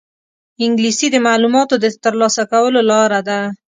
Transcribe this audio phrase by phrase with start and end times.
[0.63, 3.39] انګلیسي د معلوماتو د ترلاسه کولو لاره ده